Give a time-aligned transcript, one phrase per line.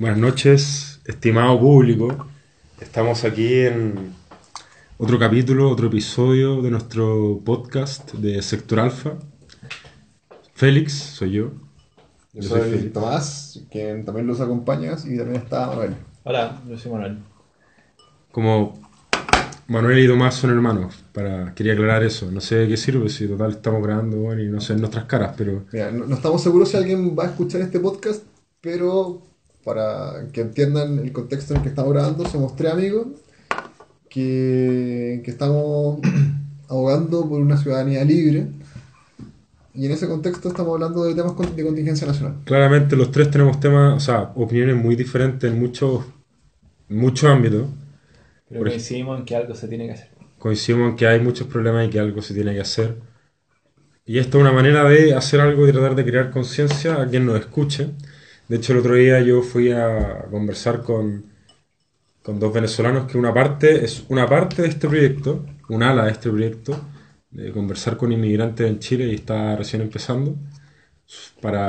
[0.00, 2.26] Buenas noches, estimado público.
[2.80, 4.14] Estamos aquí en
[4.96, 9.18] otro capítulo, otro episodio de nuestro podcast de Sector Alfa.
[10.54, 11.50] Félix, soy yo.
[12.32, 12.92] Yo Yo soy soy Félix.
[12.94, 15.94] Tomás, quien también los acompañas, y también está Manuel.
[16.24, 17.18] Hola, yo soy Manuel.
[18.32, 18.80] Como
[19.66, 22.30] Manuel y Tomás son hermanos, para, quería aclarar eso.
[22.30, 25.04] No sé de qué sirve, si total estamos grabando bueno, y no sé en nuestras
[25.04, 28.24] caras, pero Mira, no, no estamos seguros si alguien va a escuchar este podcast,
[28.62, 29.29] pero
[29.64, 33.08] para que entiendan el contexto en el que estamos grabando, somos tres amigos
[34.08, 36.00] que, que estamos
[36.68, 38.48] abogando por una ciudadanía libre.
[39.74, 42.36] Y en ese contexto estamos hablando de temas de contingencia nacional.
[42.44, 46.04] claramente los tres tenemos temas, o sea, opiniones muy diferentes en muchos,
[46.88, 47.68] muchos ámbitos.
[48.48, 50.10] Pero Por coincidimos en que algo se tiene que hacer.
[50.38, 53.00] coincidimos en que hay muchos problemas y que algo se tiene que hacer.
[54.04, 57.26] Y esto es una manera de hacer algo y tratar de crear conciencia a quien
[57.26, 57.92] nos escuche.
[58.50, 61.24] De hecho, el otro día yo fui a conversar con,
[62.22, 66.12] con dos venezolanos que una parte es una parte de este proyecto, un ala de
[66.12, 66.72] este proyecto,
[67.30, 70.36] de conversar con inmigrantes en Chile y está recién empezando,
[71.40, 71.66] para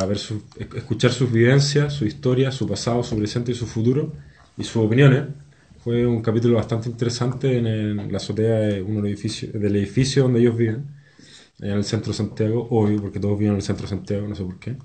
[0.75, 4.13] escuchar sus vivencias, su historia, su pasado, su presente y su futuro
[4.58, 5.25] y sus opiniones.
[5.84, 10.86] Fue un capítulo bastante interesante en, la azotea de edificios- del edificio donde ellos viven,
[11.61, 14.36] en el centro de Santiago, obvio, porque todos viven en el centro de Santiago, no
[14.36, 14.78] sé por qué.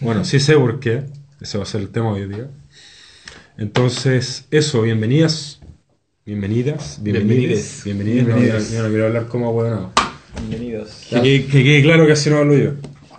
[0.00, 1.04] Bueno, sí sé por qué,
[1.40, 2.50] ese va a ser el tema de hoy día.
[3.58, 5.60] Entonces, eso, bienvenidas,
[6.26, 7.84] bienvenidas, bienvenidas, Bienvenides.
[7.84, 8.26] bienvenidas.
[8.26, 8.72] No, yo, Bienvenides.
[8.72, 9.90] yo no quiero hablar como abuelo.
[10.40, 11.06] Bienvenidos.
[11.08, 12.72] Que, quede- que quede claro que así no hablo yo.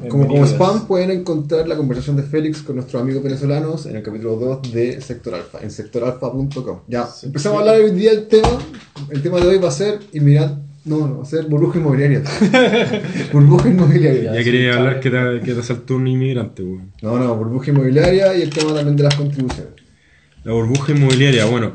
[0.09, 4.03] Como, como spam pueden encontrar la conversación de Félix con nuestros amigos venezolanos en el
[4.03, 6.81] capítulo 2 de Sector Alfa, en sectoralfa.com.
[6.87, 8.59] Ya, empezamos a hablar hoy día del tema.
[9.09, 10.66] El tema de hoy va a ser inmigrante.
[10.87, 12.21] No, no, va a ser burbuja inmobiliaria.
[13.33, 14.33] burbuja inmobiliaria.
[14.33, 16.91] Ya, quería sí, hablar que te, que te asaltó un inmigrante, weón.
[17.01, 19.73] No, no, burbuja inmobiliaria y el tema también de las contribuciones.
[20.43, 21.73] La burbuja inmobiliaria, bueno.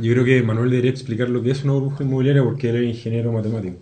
[0.00, 2.96] Yo creo que Manuel debería explicar lo que es una burbuja inmobiliaria porque él es
[2.96, 3.76] ingeniero matemático.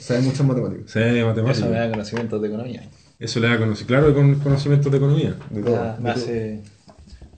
[0.00, 0.90] Sabe muchas matemáticas.
[0.90, 1.70] Sabe de Eso matemáticas.
[1.70, 2.82] me da conocimientos de economía.
[3.18, 5.34] Eso le da conoci- claro, con conocimientos de economía.
[5.50, 5.76] De todo.
[5.76, 6.22] Ah, de me, todo.
[6.22, 6.60] hace,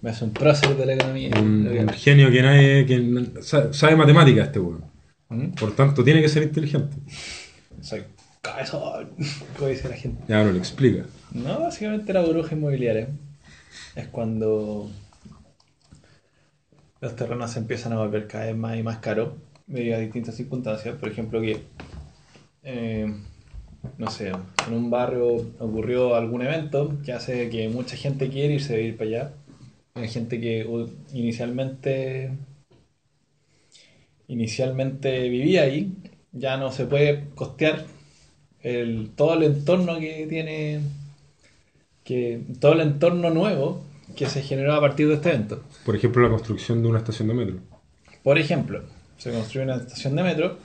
[0.03, 1.31] me hace un prócer de la economía.
[1.41, 2.87] Un, un genio que nadie.
[2.87, 4.94] Que sabe, sabe matemáticas este weón.
[5.28, 5.50] ¿Mm?
[5.52, 6.96] Por tanto, tiene que ser inteligente.
[7.80, 8.04] Soy
[8.42, 9.10] cabezón,
[9.56, 10.22] como dice la gente.
[10.28, 11.06] Ya, Manuel, explica.
[11.32, 13.08] No, básicamente la burbuja inmobiliaria
[13.96, 14.90] es cuando
[17.00, 19.34] los terrenos se empiezan a volver cada vez más y más caros
[19.66, 20.96] debido a distintas circunstancias.
[20.96, 21.62] Por ejemplo, que,
[22.62, 23.12] eh,
[23.98, 24.28] no sé,
[24.66, 28.96] en un barrio ocurrió algún evento que hace que mucha gente quiere irse a vivir
[28.96, 29.32] para allá.
[29.94, 30.66] Hay gente que
[31.12, 32.32] inicialmente,
[34.28, 35.92] inicialmente vivía ahí,
[36.32, 37.86] ya no se puede costear
[38.60, 40.80] el, todo el entorno que tiene,
[42.04, 43.82] que todo el entorno nuevo
[44.16, 45.62] que se generó a partir de este evento.
[45.84, 47.56] Por ejemplo, la construcción de una estación de metro.
[48.22, 48.82] Por ejemplo,
[49.16, 50.58] se construye una estación de metro.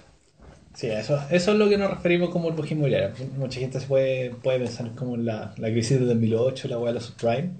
[0.74, 3.14] Sí, eso, eso es lo que nos referimos como burbuja inmobiliaria.
[3.38, 6.94] Mucha gente se puede, puede pensar como en la, la crisis de 2008, la hueá
[6.94, 7.52] de los subprime.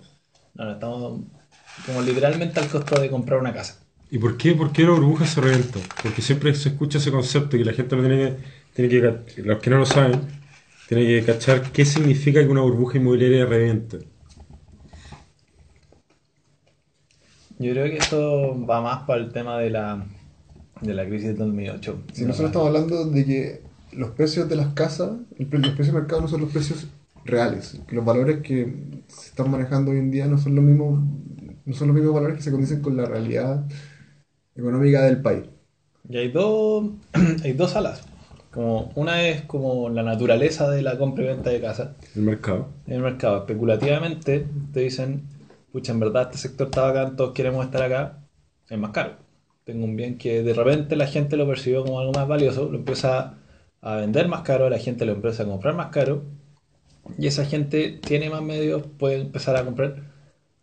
[0.54, 1.22] No, no, estamos
[1.86, 3.80] como literalmente al costo de comprar una casa.
[4.12, 5.80] ¿Y por qué, por qué la burbuja se reventó?
[6.02, 8.36] Porque siempre se escucha ese concepto y la gente lo tiene que,
[8.74, 10.20] tiene que los que no lo saben,
[10.88, 14.00] tienen que cachar qué significa que una burbuja inmobiliaria reviente.
[17.60, 20.08] Yo creo que esto va más para el tema de la,
[20.82, 22.04] de la crisis del 2008.
[22.14, 25.94] Si No, nosotros estamos hablando de que los precios de las casas, los precios de
[25.94, 26.88] mercado no son los precios
[27.26, 27.80] reales.
[27.88, 28.74] Que los valores que
[29.08, 31.04] se están manejando hoy en día no son los mismos,
[31.66, 33.68] no son los mismos valores que se condicen con la realidad
[34.60, 35.44] económica del país.
[36.08, 36.92] Y hay dos,
[37.44, 38.04] hay dos alas.
[38.52, 41.90] Como, una es como la naturaleza de la compra y venta de casas.
[42.16, 42.70] El mercado.
[42.88, 43.38] el mercado.
[43.38, 45.24] Especulativamente te dicen,
[45.72, 48.26] pucha, en verdad este sector está bacán, todos queremos estar acá,
[48.70, 49.18] es más caro.
[49.66, 52.78] Tengo un bien que de repente la gente lo percibió como algo más valioso, lo
[52.80, 53.36] empieza
[53.82, 56.24] a vender más caro, la gente lo empieza a comprar más caro,
[57.18, 60.10] y esa gente tiene más medios, puede empezar a comprar.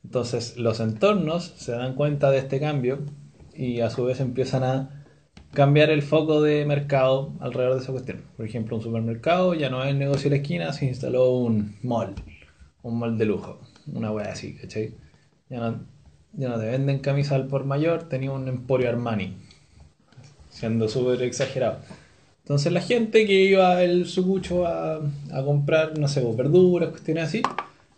[0.05, 2.99] Entonces los entornos se dan cuenta de este cambio
[3.57, 5.05] y a su vez empiezan a
[5.53, 8.23] cambiar el foco de mercado alrededor de esa cuestión.
[8.37, 11.77] Por ejemplo, un supermercado ya no es el negocio de la esquina, se instaló un
[11.83, 12.15] mall,
[12.83, 13.61] un mall de lujo,
[13.93, 14.95] una wea así, ¿cachai?
[15.49, 15.81] Ya no,
[16.35, 19.37] ya no te venden camisas al por mayor, tenía un Emporio Armani,
[20.51, 21.79] siendo súper exagerado.
[22.43, 24.97] Entonces la gente que iba al sucucho a,
[25.33, 27.43] a comprar, no sé, pues, verduras, cuestiones así,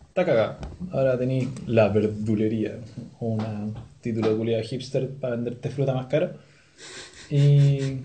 [0.08, 0.58] está cagada.
[0.92, 2.78] Ahora tenéis la verdulería,
[3.20, 6.36] un título de culiado hipster para venderte fruta más cara.
[7.30, 8.00] Y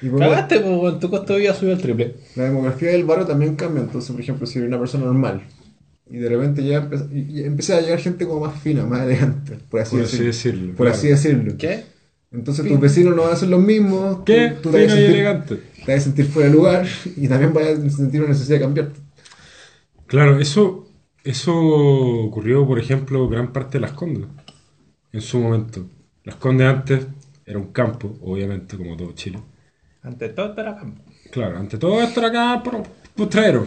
[0.00, 2.14] Y por- cagaste, pues, tu costo de vida subió al triple.
[2.36, 3.82] la demografía del barrio también cambia.
[3.82, 5.42] Entonces, por ejemplo, si eres una persona normal,
[6.10, 9.58] y de repente ya empe- y- empecé a llegar gente como más fina, más elegante,
[9.70, 10.68] por así, Por así decirlo.
[10.74, 10.92] Por claro.
[10.98, 11.54] así decirlo.
[11.56, 11.84] ¿Qué?
[12.32, 14.18] Entonces tus vecinos no van a ser los mismos.
[14.18, 14.54] tú- ¿Qué?
[14.62, 15.56] Tú, te, vas a y sentir, elegante.
[15.84, 16.86] te vas a sentir fuera de lugar
[17.16, 19.00] y también vas a sentir una necesidad de cambiarte.
[20.06, 20.88] Claro, eso,
[21.24, 24.26] eso ocurrió, por ejemplo, gran parte de Las Condes
[25.12, 25.86] en su momento.
[26.24, 27.06] Las Condes antes
[27.44, 29.38] era un campo, obviamente, como todo Chile.
[30.02, 31.02] Ante todo esto era campo.
[31.30, 32.82] Claro, ante todo esto era campo
[33.14, 33.66] postrero.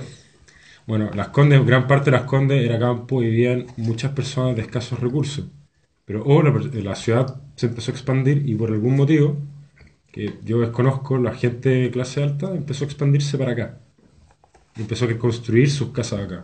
[0.87, 4.61] Bueno, Las Condes, gran parte de Las Condes era campo y vivían muchas personas de
[4.63, 5.45] escasos recursos.
[6.05, 9.37] Pero oh, la, la ciudad se empezó a expandir y por algún motivo,
[10.11, 13.79] que yo desconozco, la gente de clase alta empezó a expandirse para acá.
[14.75, 16.43] Y empezó a construir sus casas acá.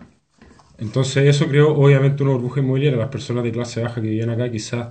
[0.81, 2.98] Entonces eso creó obviamente una burbuja inmobiliaria.
[2.98, 4.89] Las personas de clase baja que vivían acá quizás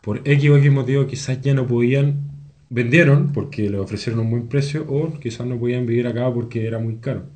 [0.00, 2.30] por X o X motivo quizás ya no podían,
[2.70, 6.78] vendieron porque le ofrecieron un buen precio o quizás no podían vivir acá porque era
[6.78, 7.26] muy caro.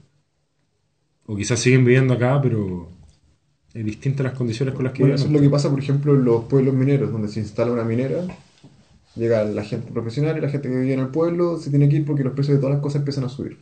[1.26, 2.88] O quizás siguen viviendo acá, pero
[3.75, 5.43] es distintas las condiciones con las que Bueno, eso es viven.
[5.43, 8.25] lo que pasa, por ejemplo, en los pueblos mineros, donde se instala una minera,
[9.17, 11.97] llega la gente profesional y la gente que vive en el pueblo se tiene que
[11.97, 13.58] ir porque los precios de todas las cosas empiezan a subir.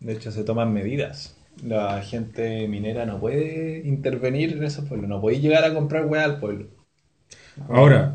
[0.00, 1.36] De hecho, se toman medidas.
[1.62, 5.08] La gente minera no puede intervenir en esos pueblos.
[5.08, 6.68] No puede llegar a comprar weá al pueblo.
[7.68, 8.14] Ahora,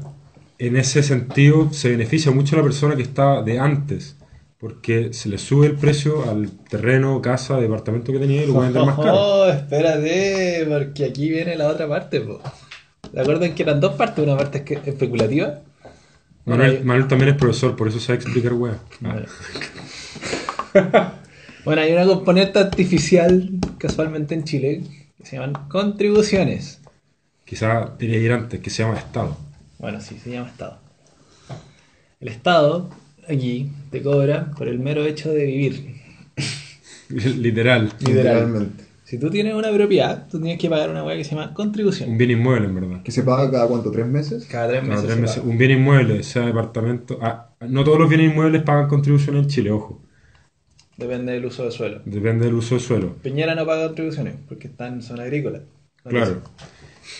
[0.60, 4.18] en ese sentido se beneficia mucho la persona que está de antes,
[4.60, 8.68] porque se le sube el precio al terreno, casa, departamento que tenía y lo puede
[8.70, 9.30] vender más caro.
[9.44, 12.22] Oh, espérate, porque aquí viene la otra parte.
[12.22, 12.42] Po.
[13.14, 14.24] ¿Se acuerdan que eran dos partes?
[14.24, 15.62] Una parte es especulativa.
[16.46, 18.80] Manuel, Bueno, Manuel también es profesor, por eso sabe explicar weá.
[19.04, 19.26] Ah,
[21.66, 24.84] Bueno, hay una componente artificial casualmente en Chile
[25.18, 26.80] que se llaman contribuciones.
[27.44, 29.36] quizá debería ir antes, que se llama Estado.
[29.80, 30.78] Bueno, sí, se llama Estado.
[32.20, 32.90] El Estado
[33.28, 35.96] aquí te cobra por el mero hecho de vivir.
[37.10, 37.92] Literal.
[38.00, 38.16] Literal.
[38.16, 38.84] Literalmente.
[39.04, 42.10] Si tú tienes una propiedad, tú tienes que pagar una hueá que se llama contribución.
[42.10, 43.04] Un bien inmueble, en verdad.
[43.04, 44.46] Que se paga cada cuánto, tres meses.
[44.50, 45.06] Cada tres Cada meses.
[45.06, 45.44] tres se meses.
[45.44, 47.20] Un bien inmueble, sea departamento.
[47.22, 50.02] ah, no todos los bienes inmuebles pagan contribución en Chile, ojo.
[50.98, 52.02] Depende del uso del suelo.
[52.06, 53.16] Depende del uso del suelo.
[53.22, 55.60] Piñera no paga contribuciones porque está en zona agrícola.
[56.06, 56.42] No Claro.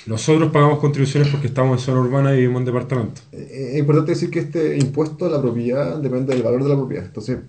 [0.08, 3.22] Nosotros pagamos contribuciones porque estamos en zona urbana y vivimos en departamento.
[3.32, 6.76] Eh, Es importante decir que este impuesto a la propiedad depende del valor de la
[6.76, 7.06] propiedad.
[7.06, 7.40] Entonces,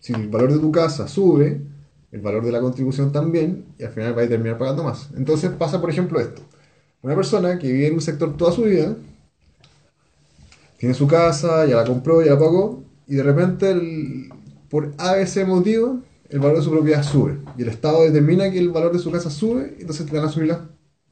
[0.00, 1.60] si el valor de tu casa sube,
[2.12, 5.10] el valor de la contribución también, y al final va a terminar pagando más.
[5.16, 6.42] Entonces pasa, por ejemplo, esto.
[7.02, 8.96] Una persona que vive en un sector toda su vida,
[10.78, 14.28] tiene su casa, ya la compró, ya la pagó, y de repente, el-
[14.76, 17.38] por ABC motivo, el valor de su propiedad sube.
[17.56, 20.28] Y el Estado determina que el valor de su casa sube, entonces te van a
[20.28, 20.58] subir las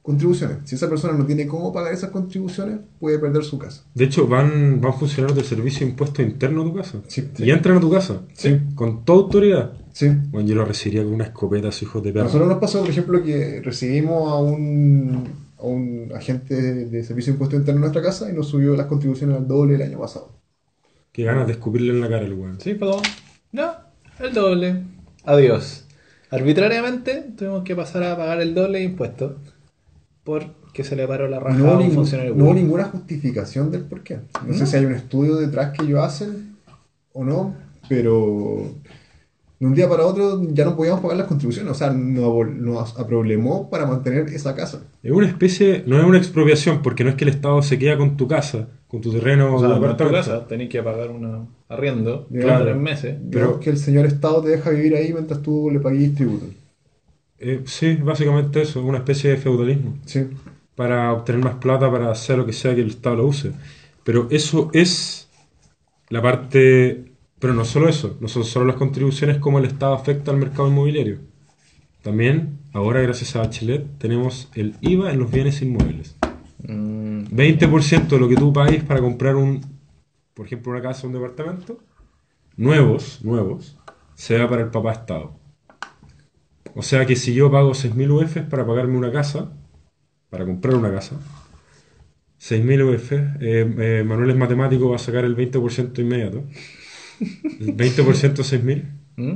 [0.03, 0.59] contribuciones.
[0.65, 3.85] Si esa persona no tiene cómo pagar esas contribuciones, puede perder su casa.
[3.95, 7.01] De hecho, van, van funcionarios del servicio de impuestos interno a tu casa.
[7.07, 7.27] Sí.
[7.39, 8.21] Y entran a tu casa.
[8.35, 8.61] Sí.
[8.75, 9.73] Con toda autoridad.
[9.95, 10.11] Sí.
[10.31, 12.27] Bueno, yo lo recibiría con una escopeta a su hijo de perro.
[12.27, 15.27] nosotros nos pasó, por ejemplo, que recibimos a un,
[15.59, 18.89] a un agente de servicio de impuesto interno en nuestra casa y nos subió las
[18.89, 20.45] contribuciones al doble el año pasado.
[21.15, 22.61] Qué ganas de escupirle en la cara al weón.
[22.61, 23.01] Sí, pagó.
[23.55, 23.71] No,
[24.19, 24.83] el doble.
[25.25, 25.85] Adiós.
[26.31, 29.35] Arbitrariamente tuvimos que pasar a pagar el doble de impuestos
[30.25, 32.85] porque se le paró la raja No a hubo un ningún- funcionario no hubo ninguna
[32.85, 34.19] justificación del por qué.
[34.45, 34.67] No, sé No.
[34.67, 36.57] si hay un estudio detrás que ellos hacen
[37.13, 37.55] o no,
[37.89, 38.73] pero
[39.65, 41.73] de un día para otro ya no podíamos pagar las contribuciones.
[41.73, 44.83] O sea, nos, nos aproblemó para mantener esa casa.
[45.03, 47.97] Es una especie, no es una expropiación, porque no es que el Estado se queda
[47.97, 51.49] con tu casa, con tu terreno O sea, tu tu casa tenéis que pagar un
[51.71, 52.47] arriendo Claro.
[52.49, 53.17] cada tres meses.
[53.31, 56.45] Pero Pero- que el señor Estado te deja vivir ahí mientras tú le pagues tributo.
[57.39, 59.97] Eh, sí, básicamente eso, una especie de feudalismo.
[60.05, 60.27] Sí.
[60.75, 63.53] Para obtener más plata, para hacer lo que sea que el Estado lo use.
[64.05, 65.27] Pero eso es
[66.11, 67.14] la parte...
[67.45, 70.67] Pero no solo eso, no son solo las contribuciones como el Estado afecta al mercado
[70.67, 71.19] inmobiliario.
[72.01, 76.17] También, ahora gracias a Bachelet, tenemos el IVA en los bienes inmuebles.
[76.67, 79.61] Mm, 20% de lo que tú pagues para comprar un,
[80.33, 81.81] por ejemplo, una casa o un departamento,
[82.57, 83.77] nuevos, nuevos,
[84.15, 85.39] se va para el papá Estado.
[86.75, 89.53] O sea que si yo pago 6.000 UF para pagarme una casa,
[90.31, 91.17] para comprar una casa,
[92.41, 96.43] 6.000 UF, eh, eh, Manuel es matemático, va a sacar el 20% inmediato.
[97.21, 98.85] El 20% 6.000,
[99.17, 99.33] ¿Mm?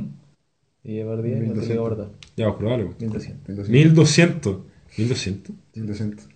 [0.83, 1.67] Y por 10 no te 1200.
[1.67, 2.13] quedo gordo.
[2.35, 2.95] ya vamos por algo.
[2.99, 3.69] 1200.
[3.69, 4.59] 1.200.
[4.97, 5.51] 1.200.
[5.75, 6.27] 1200.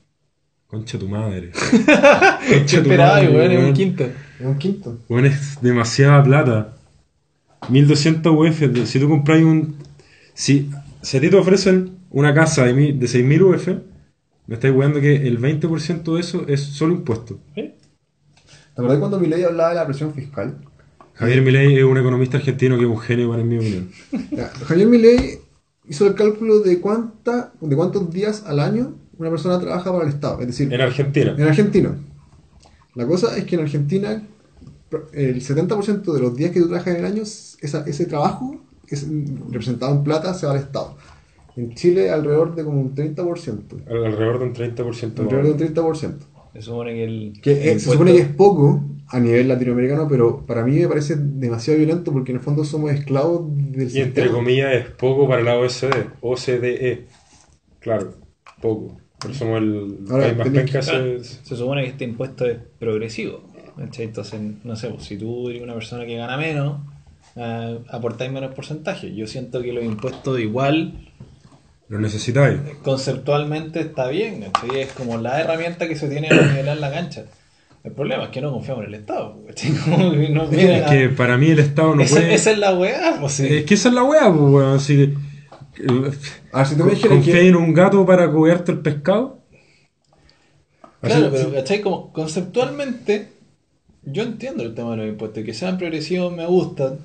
[0.68, 1.52] Concha tu madre.
[1.52, 3.52] ¿Qué Concha tu esperaba, madre, weón?
[3.52, 3.74] En un weón.
[3.74, 4.04] quinto.
[4.04, 5.00] Es un quinto.
[5.08, 6.78] Bueno, es demasiada plata.
[7.70, 8.86] 1200 UF.
[8.88, 9.78] Si tú compras un.
[10.34, 10.70] Si,
[11.02, 13.68] si a ti te ofrecen una casa de, mil- de 6000 UF,
[14.48, 17.40] me estáis weando que el 20% de eso es solo impuesto.
[17.56, 17.76] ¿Eh?
[18.76, 20.58] ¿Te acordás cuando Milei hablaba de la presión fiscal?
[21.15, 23.89] Javier Milei es un economista argentino que es un genio, para en mi opinión.
[24.32, 25.39] Ya, Javier Milei
[25.88, 30.10] hizo el cálculo de, cuánta, de cuántos días al año una persona trabaja para el
[30.10, 30.41] Estado.
[30.41, 31.36] Es decir, En Argentina.
[31.38, 31.96] en Argentina.
[32.96, 34.24] La cosa es que en Argentina
[35.13, 39.08] el 70% de los días que tú trabajas en el año, esa- ese trabajo es
[39.50, 40.96] representado en plata se va al Estado.
[41.55, 43.77] En Chile alrededor de como un 30%.
[43.88, 45.24] Al- Alrededor de un 30%.
[45.24, 45.32] más.
[45.34, 46.25] Alrededor de un 30%.
[46.54, 47.34] Se supone que el.
[47.42, 50.88] Que el se impuesto- supone que es poco a nivel latinoamericano, pero para mí me
[50.88, 54.32] parece demasiado violento porque en el fondo somos esclavos del Y entre sistema.
[54.32, 55.92] comillas es poco para la OSD.
[56.22, 57.08] OCDE.
[57.80, 58.14] Claro,
[58.62, 58.98] poco.
[59.20, 60.80] Pero somos el Ahora, país más tenés penca.
[60.80, 63.42] que- se- Se supone que este impuesto es progresivo.
[63.98, 66.82] Entonces, no sé, pues, si tú eres una persona que gana menos,
[67.36, 69.14] eh, aportáis menos porcentaje.
[69.16, 70.94] Yo siento que los impuestos igual
[71.90, 72.60] Lo necesitáis.
[72.84, 74.82] conceptualmente está bien, ¿cachai?
[74.82, 77.25] Es como la herramienta que se tiene para nivelar la cancha.
[77.84, 81.48] El problema es que no confiamos en el Estado, que no Es que para mí
[81.50, 82.34] el Estado no esa, puede.
[82.34, 83.48] esa es la weá, pues sí.
[83.48, 84.80] Es que esa es la weá, pues, weón.
[84.80, 85.13] Si
[85.75, 85.94] tú
[86.86, 87.48] me dijeras ¿Confías que...
[87.50, 89.40] en un gato para cubrirte el pescado?
[91.02, 91.82] Así- Claro, pero ¿cachai?
[91.82, 93.28] Como conceptualmente,
[94.04, 97.00] yo entiendo el tema de los impuestos, que sean progresivos me gustan.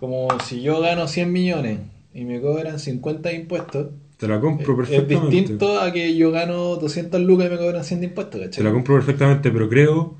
[0.00, 1.78] Como si yo gano 100 millones
[2.14, 5.36] y me cobran 50 de impuestos, Te la compro es perfectamente.
[5.36, 8.64] distinto a que yo gano 200 lucas y me cobran 100 de impuestos, Te ¿cachai?
[8.64, 10.16] la compro perfectamente, pero creo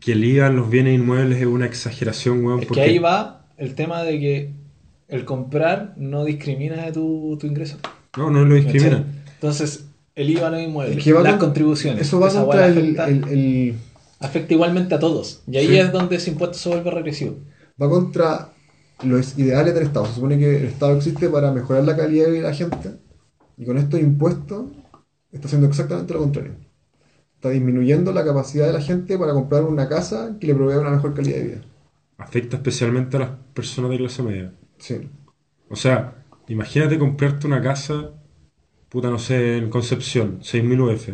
[0.00, 2.58] que el IVA en los bienes inmuebles es una exageración, weón.
[2.60, 4.50] Es que porque- ahí va el tema de que
[5.08, 7.78] el comprar no discrimina de tu, tu ingreso.
[8.16, 8.98] No, no lo discrimina.
[8.98, 9.12] ¿cachai?
[9.34, 12.02] Entonces, el IVA no inmueble, Es que las con- contribuciones.
[12.02, 13.74] Eso va esa contra el, afecta, el- el-
[14.20, 15.42] afecta igualmente a todos.
[15.50, 15.76] Y ahí Sí.
[15.78, 17.36] es donde ese impuesto se vuelve regresivo.
[17.80, 18.48] va contra
[19.02, 20.06] los ideales del Estado.
[20.06, 22.90] Se supone que el Estado existe para mejorar la calidad de vida de la gente
[23.56, 24.66] y con estos impuestos
[25.32, 26.56] está haciendo exactamente lo contrario.
[27.34, 30.90] Está disminuyendo la capacidad de la gente para comprar una casa que le provea una
[30.90, 31.60] mejor calidad de vida.
[32.16, 34.54] Afecta especialmente a las personas de clase media.
[34.78, 35.10] Sí.
[35.68, 38.12] O sea, imagínate comprarte una casa,
[38.88, 41.08] puta, no sé, en Concepción, 6.000 UF.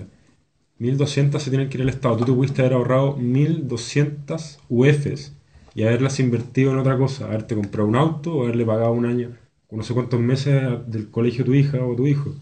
[0.79, 2.17] 1.200 se tienen que ir al Estado.
[2.19, 5.33] Tú te pudiste haber ahorrado 1.200 UFs
[5.75, 7.27] y haberlas invertido en otra cosa.
[7.27, 9.31] Haberte comprado un auto o haberle pagado un año,
[9.71, 12.35] no sé cuántos meses del colegio tu hija o tu hijo.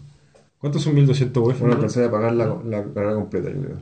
[0.59, 1.59] ¿Cuántos son 1.200 UF?
[1.59, 1.73] Bueno, no?
[1.75, 3.77] alcancé a pagar la, la carrera completa, yo creo.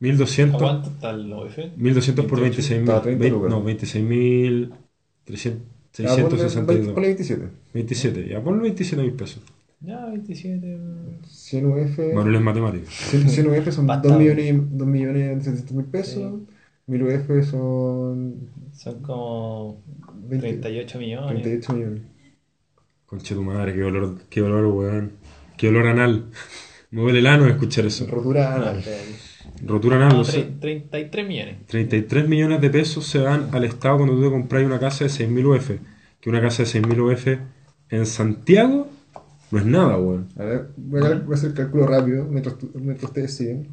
[0.00, 1.58] 1.200 ¿A cuánto está el OF?
[1.78, 2.74] 1.200 por 28.
[2.74, 2.80] 26.000.
[2.80, 3.50] Estaba 30 Vein- lucas.
[3.50, 4.80] No, 26.662.
[5.96, 7.48] Ya, ponle 27.
[7.72, 9.42] 27, ya ponle 27 mil pesos.
[9.80, 10.78] Ya, 27.
[11.26, 11.98] 100 UF.
[12.14, 12.84] Manuel es matemático.
[12.88, 14.08] 100, 100 UF son Basta.
[14.08, 16.14] 2 millones, y- 2 millones 700 mil pesos.
[16.14, 16.53] Sí.
[16.86, 19.82] 1000 UF son Son como
[20.28, 21.42] 20, 38 millones.
[21.42, 22.02] 38 millones.
[23.06, 25.12] Conche tu madre, qué olor, qué olor, weón.
[25.56, 26.26] Qué olor anal.
[26.90, 28.06] Me duele el ano escuchar eso.
[28.06, 28.82] Rotura anal.
[29.64, 31.56] Rotura anal, no, o sea, tre- 33 millones.
[31.66, 35.10] 33 millones de pesos se van al Estado cuando tú te compras una casa de
[35.10, 35.70] 6.000 UF.
[36.20, 37.38] Que una casa de 6.000 UF
[37.90, 38.88] en Santiago
[39.50, 40.28] no es nada, weón.
[40.36, 43.68] A ver, voy a, voy a hacer el cálculo rápido mientras, tú- mientras ustedes siguen.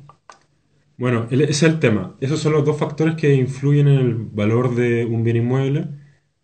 [1.01, 2.15] Bueno, ese es el tema.
[2.19, 5.87] Esos son los dos factores que influyen en el valor de un bien inmueble,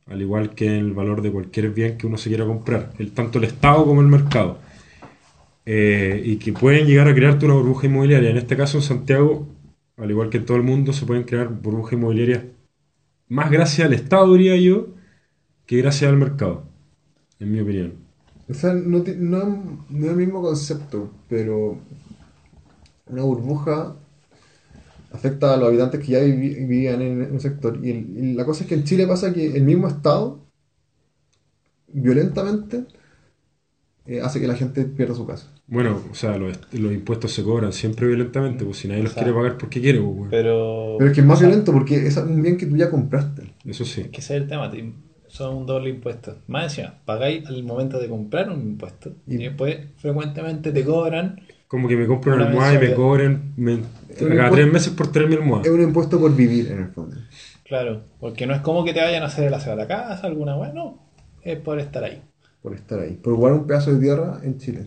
[0.08, 3.12] al igual que en el valor de cualquier bien que uno se quiera comprar, el,
[3.12, 4.58] tanto el Estado como el mercado.
[5.64, 8.32] Eh, y que pueden llegar a crearte una burbuja inmobiliaria.
[8.32, 9.48] En este caso, en Santiago,
[9.96, 12.42] al igual que en todo el mundo, se pueden crear burbujas inmobiliarias
[13.28, 14.88] más gracias al Estado, diría yo,
[15.68, 16.64] que gracias al mercado,
[17.40, 17.94] en mi opinión.
[18.50, 21.78] O sea, no, no es el mismo concepto, pero
[23.06, 23.98] una burbuja
[25.12, 27.80] afecta a los habitantes que ya vivi- vivían en un sector.
[27.84, 30.40] Y, el- y la cosa es que en Chile pasa que el mismo Estado,
[31.88, 32.86] violentamente,
[34.06, 35.52] eh, hace que la gente pierda su casa.
[35.68, 39.16] Bueno, o sea, los, los impuestos se cobran siempre violentamente, pues si nadie los O
[39.16, 40.30] sea, quiere pagar porque quiere, pues.
[40.30, 40.96] Pero.
[40.98, 42.90] Pero es que es más o sea, violento porque es un bien que tú ya
[42.90, 43.54] compraste.
[43.66, 44.02] Eso sí.
[44.02, 44.72] Es que ese es el tema.
[45.28, 46.38] Son un doble impuesto.
[46.48, 49.12] Más encima, pagáis al momento de comprar un impuesto.
[49.28, 51.42] Y- Y, después, frecuentemente te cobran.
[51.68, 53.80] Como que me compro una Una almohada y me cobren me,
[54.18, 55.64] cada impuesto- tres meses por tener mi almohada.
[55.66, 57.16] Es un impuesto por vivir, en el fondo.
[57.66, 60.26] Claro, porque no es como que te vayan a hacer el aseo a la casa,
[60.28, 61.00] alguna weá, no.
[61.42, 62.22] Es por estar ahí.
[62.62, 63.14] Por estar ahí.
[63.22, 64.86] Por jugar un pedazo de tierra en Chile.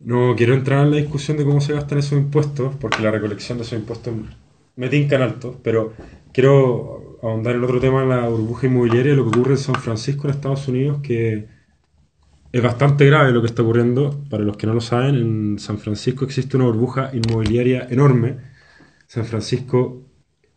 [0.00, 3.58] No quiero entrar en la discusión de cómo se gastan esos impuestos, porque la recolección
[3.58, 4.14] de esos impuestos
[4.76, 5.92] me tincan alto, pero
[6.32, 10.34] quiero ahondar en otro tema, la burbuja inmobiliaria, lo que ocurre en San Francisco, en
[10.34, 11.48] Estados Unidos, que
[12.52, 14.24] es bastante grave lo que está ocurriendo.
[14.30, 18.36] Para los que no lo saben, en San Francisco existe una burbuja inmobiliaria enorme.
[19.06, 20.02] San Francisco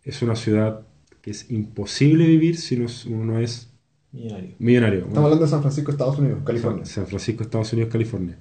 [0.03, 0.81] es una ciudad
[1.21, 3.69] que es imposible vivir si no es- uno es
[4.11, 4.55] Millonario.
[4.59, 4.99] millonario.
[4.99, 6.85] Estamos hablando de San Francisco, Estados Unidos, California.
[6.85, 8.37] San Francisco, Estados Unidos, California.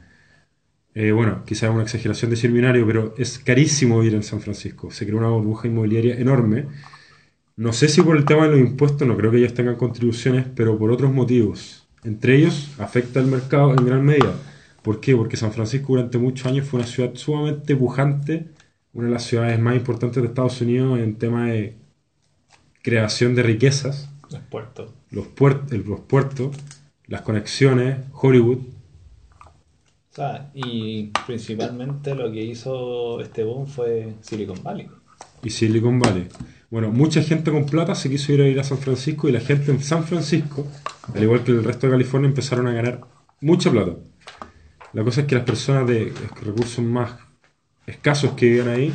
[0.94, 4.90] Eh, bueno, quizás es una exageración decir binario, pero es carísimo vivir en San Francisco.
[4.90, 6.66] Se creó una burbuja inmobiliaria enorme.
[7.56, 10.46] No sé si por el tema de los impuestos, no creo que ellos tengan contribuciones,
[10.54, 11.79] pero por otros motivos.
[12.04, 14.34] Entre ellos afecta el mercado en gran medida.
[14.82, 15.14] ¿Por qué?
[15.16, 18.48] Porque San Francisco durante muchos años fue una ciudad sumamente pujante,
[18.92, 21.76] una de las ciudades más importantes de Estados Unidos en tema de
[22.82, 24.90] creación de riquezas, Los puertos.
[25.10, 25.26] los,
[25.86, 26.56] los puertos,
[27.06, 28.58] las conexiones, Hollywood.
[30.12, 34.88] O sea, y principalmente lo que hizo este boom fue Silicon Valley.
[35.42, 36.26] y Silicon Valley.
[36.70, 39.40] Bueno, mucha gente con plata se quiso ir a ir a San Francisco y la
[39.40, 40.66] gente en San Francisco,
[41.14, 43.00] al igual que el resto de California, empezaron a ganar
[43.40, 43.96] mucha plata.
[44.92, 46.12] La cosa es que las personas de
[46.42, 47.12] recursos más
[47.86, 48.92] escasos que vivían ahí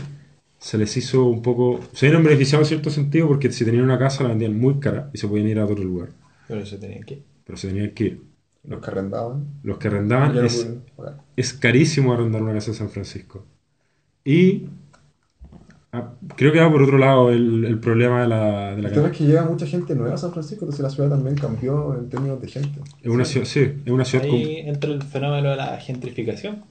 [0.57, 1.79] se les hizo un poco.
[1.93, 5.09] Se vieron beneficiados en cierto sentido porque si tenían una casa la vendían muy cara
[5.13, 6.09] y se podían ir a otro lugar.
[6.47, 7.21] Pero se tenía que.
[7.45, 8.21] Pero se tenían que ir.
[8.63, 9.45] Los que arrendaban.
[9.63, 10.67] Los que arrendaban no es,
[11.35, 13.45] es carísimo arrendar una casa en San Francisco.
[14.23, 14.67] Y
[16.35, 19.07] creo que va por otro lado el, el problema de la, de la El tema
[19.07, 22.09] es que llega mucha gente nueva a San Francisco, entonces la ciudad también cambió en
[22.09, 22.79] términos de gente.
[23.01, 26.63] Es una ciudad, sí, es una ciudad con- Ahí entra el fenómeno de la gentrificación.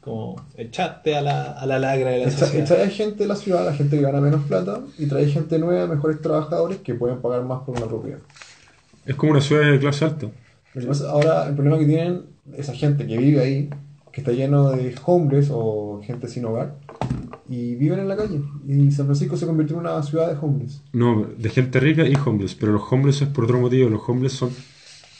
[0.00, 2.66] Como echaste a la, a la lagra de la Echa- sociedad.
[2.66, 5.86] Trae gente de la ciudad, la gente que gana menos plata, y trae gente nueva,
[5.86, 8.18] mejores trabajadores que pueden pagar más por una propiedad.
[9.04, 10.28] es como una ciudad de clase alta.
[10.86, 12.22] Pasa ahora, el problema que tienen
[12.56, 13.68] esa gente que vive ahí,
[14.12, 16.78] que está lleno de homeless o gente sin hogar,
[17.48, 18.40] y viven en la calle.
[18.66, 20.82] Y San Francisco se convirtió en una ciudad de homeless.
[20.92, 23.88] No, de gente rica y homeless, pero los homeless es por otro motivo.
[23.88, 24.50] Los homeless son,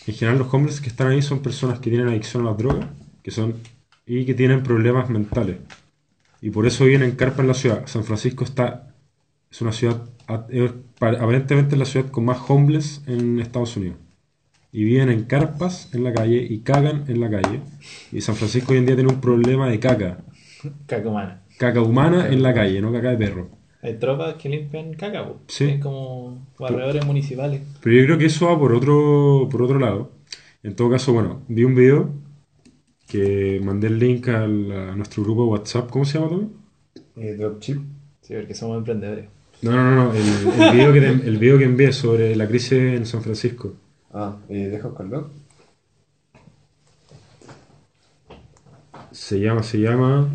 [0.07, 2.87] en general los homeless que están ahí son personas que tienen adicción a las drogas,
[3.23, 3.55] que son
[4.07, 5.59] y que tienen problemas mentales.
[6.41, 7.87] Y por eso viven en carpa en la ciudad.
[7.87, 8.87] San Francisco está
[9.51, 13.97] es una ciudad aparentemente es la ciudad con más homeless en Estados Unidos.
[14.73, 17.61] Y viven en carpas en la calle y cagan en la calle.
[18.13, 20.19] Y San Francisco hoy en día tiene un problema de caca.
[20.87, 21.43] Caca humana.
[21.59, 23.49] Caca humana en la calle, no caca de perro.
[23.83, 25.41] Hay tropas que limpian caca, po.
[25.49, 25.81] Sí.
[25.81, 27.63] Como barredores municipales.
[27.83, 30.13] Pero yo creo que eso va por otro, por otro lado.
[30.63, 32.11] En todo caso, bueno, vi un video
[33.09, 35.91] que mandé el link al- a, nuestro grupo de WhatsApp.
[35.91, 36.49] ¿Cómo se llama, Tommy?
[37.17, 37.81] Eh, dropship.
[38.21, 39.27] Sí, porque somos emprendedores.
[39.63, 42.73] No, no, no, no, el, el video que, el video que envié sobre la crisis
[42.73, 43.75] en San Francisco.
[44.13, 45.31] Ah, eh, deja buscarlo.
[49.13, 50.29] Se llama, se llama,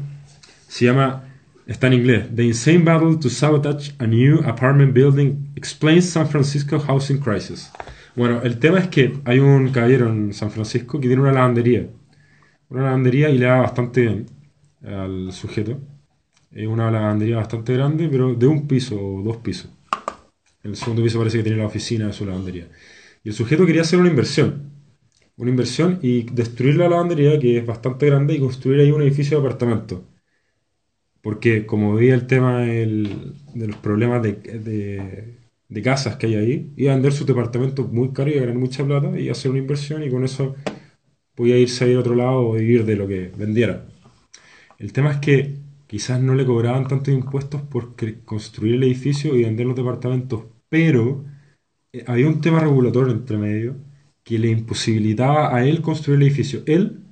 [0.68, 1.24] se llama,
[1.66, 2.36] está en inglés.
[2.36, 7.72] The insane battle to sabotage a new apartment building explains San Francisco housing crisis.
[8.16, 11.90] Bueno, el tema es que hay un caballero en San Francisco que tiene una lavandería.
[12.70, 14.26] Una lavandería y le da bastante bien
[14.86, 15.80] al sujeto.
[16.52, 19.70] Es una lavandería bastante grande, pero de un piso o dos pisos.
[20.64, 22.70] En el segundo piso parece que tiene la oficina de su lavandería.
[23.26, 24.72] Y el sujeto quería hacer una inversión.
[25.38, 29.40] Una inversión y destruir la lavandería, que es bastante grande, y construir ahí un edificio
[29.40, 30.02] de apartamentos.
[31.22, 32.86] Porque como veía el tema de
[33.68, 34.34] los problemas de,
[35.70, 38.56] de- casas que hay ahí, iba a vender sus departamentos muy caros y a ganar
[38.56, 40.56] mucha plata y hacer una inversión y con eso
[41.36, 43.88] podía irse a ir a otro lado o vivir de lo que vendiera.
[44.80, 45.58] El tema es que
[45.88, 51.26] quizás no le cobraban tantos impuestos por construir el edificio y vender los departamentos, pero
[52.08, 53.76] había un tema regulatorio entre medio
[54.24, 56.64] que le imposibilitaba a él construir el edificio.
[56.66, 57.04] Él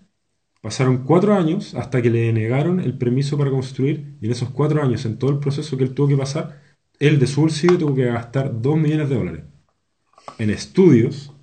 [0.62, 4.82] pasaron cuatro años hasta que le denegaron el permiso para construir y en esos cuatro
[4.82, 6.62] años, en todo el proceso que él tuvo que pasar,
[7.00, 9.44] él de su bolsillo tuvo que gastar 2 millones de dólares
[10.38, 11.34] en estudios,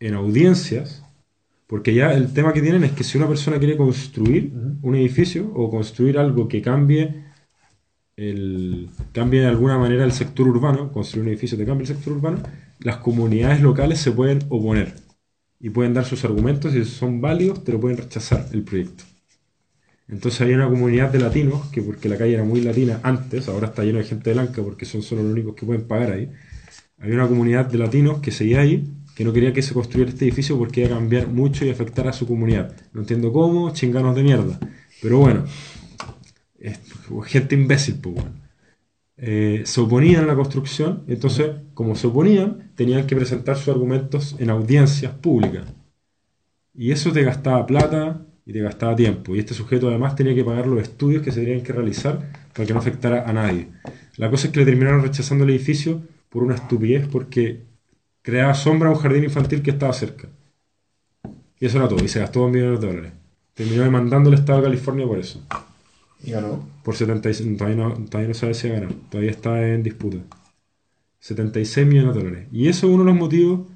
[0.00, 1.02] en audiencias,
[1.66, 5.50] porque ya el tema que tienen es que si una persona quiere construir un edificio
[5.54, 7.25] o construir algo que cambie
[8.16, 12.14] el, cambie de alguna manera el sector urbano, construir un edificio que cambie el sector
[12.14, 12.38] urbano,
[12.80, 14.94] las comunidades locales se pueden oponer
[15.60, 19.04] y pueden dar sus argumentos y si son válidos te lo pueden rechazar el proyecto.
[20.08, 23.66] Entonces había una comunidad de latinos, que porque la calle era muy latina antes, ahora
[23.66, 26.30] está lleno de gente blanca porque son solo los únicos que pueden pagar ahí.
[26.98, 30.24] Había una comunidad de latinos que seguía ahí, que no quería que se construyera este
[30.24, 32.76] edificio porque iba a cambiar mucho y afectar a su comunidad.
[32.92, 34.60] No entiendo cómo, chinganos de mierda.
[35.02, 35.44] Pero bueno,
[37.24, 38.16] gente imbécil, pues.
[39.18, 44.36] Eh, se oponían a la construcción, entonces, como se oponían, tenían que presentar sus argumentos
[44.38, 45.64] en audiencias públicas.
[46.74, 49.34] Y eso te gastaba plata y te gastaba tiempo.
[49.34, 52.66] Y este sujeto además tenía que pagar los estudios que se tenían que realizar para
[52.66, 53.68] que no afectara a nadie.
[54.16, 57.62] La cosa es que le terminaron rechazando el edificio por una estupidez, porque
[58.22, 60.28] creaba sombra a un jardín infantil que estaba cerca.
[61.58, 63.12] Y eso era todo, y se gastó 2 millones de dólares.
[63.54, 65.42] Terminó demandando el Estado de California por eso.
[66.22, 66.66] Y ganó.
[66.82, 70.18] Por 76, todavía no, todavía no sabe si va a ganar, todavía está en disputa.
[71.20, 72.48] 76 millones de dólares.
[72.52, 73.66] Y eso es uno de los motivos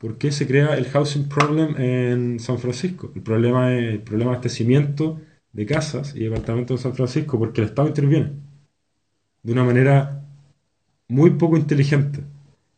[0.00, 3.12] por qué se crea el housing problem en San Francisco.
[3.14, 5.20] El problema es el problema de abastecimiento
[5.52, 8.32] de casas y departamentos en San Francisco, porque el Estado interviene
[9.42, 10.24] de una manera
[11.08, 12.24] muy poco inteligente.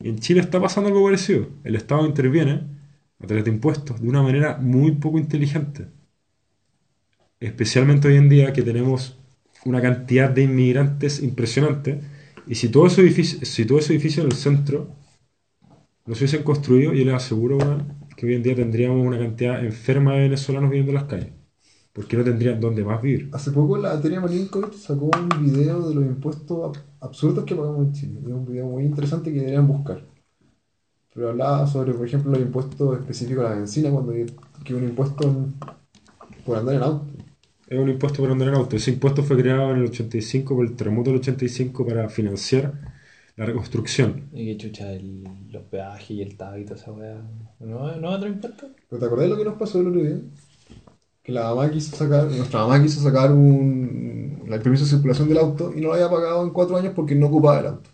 [0.01, 1.49] Y en Chile está pasando algo parecido.
[1.63, 2.65] El Estado interviene
[3.21, 5.87] a través de impuestos de una manera muy poco inteligente.
[7.43, 9.19] Especialmente hoy en día que tenemos
[9.65, 12.01] una cantidad de inmigrantes impresionante.
[12.47, 14.95] Y si todo ese edificio, si todo ese edificio en el centro
[16.07, 17.59] no se hubiesen construido, yo les aseguro
[18.17, 21.33] que hoy en día tendríamos una cantidad enferma de venezolanos viviendo en las calles.
[21.93, 23.29] Porque no tendrían dónde más vivir.
[23.33, 27.87] Hace poco la Teria Malinkovic sacó un video de los impuestos ab- absurdos que pagamos
[27.87, 28.21] en Chile.
[28.25, 30.03] Es un video muy interesante que deberían buscar.
[31.13, 34.15] Pero hablaba sobre, por ejemplo, los impuestos específicos a la benzina, cuando
[34.65, 35.49] que un impuesto
[36.47, 37.12] por andar en auto.
[37.73, 38.77] Es un impuesto por andar en auto.
[38.77, 42.73] Ese impuesto fue creado en el 85 por el terremoto del 85 para financiar
[43.37, 44.29] la reconstrucción.
[44.33, 47.23] Y que chucha, el- los peajes y el TAB y toda esa weá.
[47.61, 48.69] ¿No, ¿No otro impuesto?
[48.89, 50.21] ¿Pero te acordás de lo que nos pasó el otro día?
[51.23, 55.39] Que la mamá quiso sacar, nuestra mamá quiso sacar un, el permiso de circulación del
[55.39, 57.91] auto y no lo había pagado en cuatro años porque no ocupaba el auto.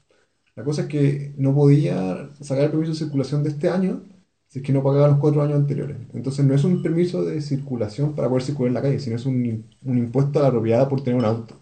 [0.57, 4.03] La cosa es que no podía sacar el permiso de circulación de este año
[4.49, 5.97] si es que no pagaba los cuatro años anteriores.
[6.15, 9.27] Entonces no es un permiso de circulación para poder circular en la calle, sino es
[9.27, 11.55] un, un impuesto a la propiedad por tener un auto,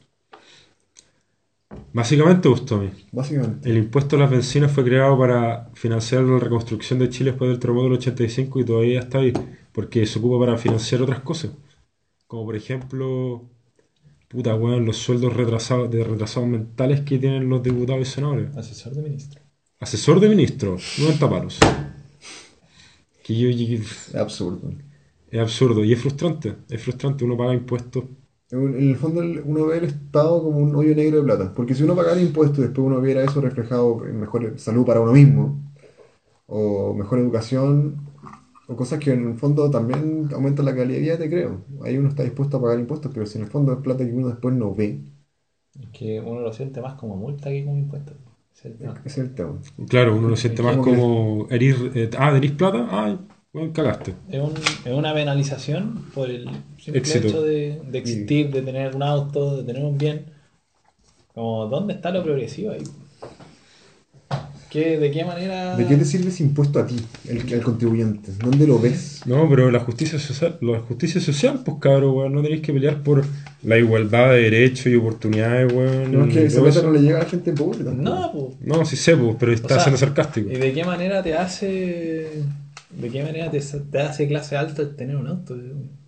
[1.93, 3.69] Básicamente, Gustomi, básicamente.
[3.71, 7.59] el impuesto a las bencinas fue creado para financiar la reconstrucción de Chile después del
[7.59, 9.33] terremoto del 85 y todavía está ahí,
[9.73, 11.53] porque se ocupa para financiar otras cosas.
[12.27, 13.49] Como por ejemplo,
[14.29, 18.55] puta weón, los sueldos retrasados, de retrasados mentales que tienen los diputados y senadores.
[18.57, 19.41] Asesor de ministro.
[19.81, 21.59] Asesor de ministro, 90 palos.
[23.27, 24.73] Que yo, yo- Es absurdo.
[25.31, 26.57] es absurdo y es frustrante.
[26.69, 28.05] Es frustrante, uno paga impuestos.
[28.51, 31.75] En en el fondo uno ve el Estado como un hoyo negro de plata, porque
[31.75, 35.13] si uno pagara impuestos y después uno viera eso reflejado en mejor salud para uno
[35.13, 35.61] mismo,
[36.47, 37.97] o mejor educación,
[38.69, 41.65] o cosas que en el fondo también aumentan la calidad de vida, te creo.
[41.85, 44.13] Ahí uno está dispuesto a pagar impuestos, pero si en el fondo es plata que
[44.15, 45.03] uno después no ve,
[45.81, 48.13] Es que uno lo siente más como multa que como impuesto.
[49.05, 49.59] Es el tema.
[49.89, 51.93] Claro, uno lo siente más Como herir.
[51.95, 52.87] eh, ah, ¿tenís plata?
[52.91, 53.19] Ah,
[53.53, 54.15] bueno, cagaste.
[54.29, 56.49] Es, un- es una penalización por el
[56.79, 57.29] simple Éxito.
[57.29, 60.27] hecho de, de existir, de tener un auto, de tener un bien.
[61.35, 62.83] Como, ¿dónde está lo progresivo ahí?
[64.71, 65.77] ¿Qué, ¿De qué manera?
[65.77, 66.97] ¿De qué te sirve ese impuesto a ti,
[67.29, 68.33] el, el contribuyente?
[68.43, 69.23] ¿Dónde lo ves?
[69.25, 73.03] No, pero la justicia social, la justicia social, pues cabrón, weón, no tenéis que pelear
[73.03, 73.25] por
[73.63, 76.13] la igualdad de derechos y oportunidades, weón.
[76.13, 78.03] No es que esa plata no le llega a la gente pobre tampoco.
[78.03, 78.61] No, pues.
[78.61, 80.51] No, sí sé, pues, pero está sea, siendo sarcástico.
[80.51, 82.43] ¿Y de qué manera te hace.
[82.91, 85.57] ¿De qué manera te, te hace clase alta el tener un auto?